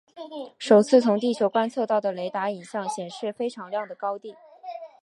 [0.57, 4.35] 首次从地球观测到的雷达影像显示非常亮的高地。